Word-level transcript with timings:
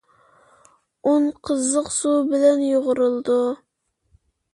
ئۇن 1.09 1.27
قىزىق 1.49 1.91
سۇ 1.97 2.13
بىلەن 2.31 2.63
يۇغۇرۇلىدۇ. 2.69 3.37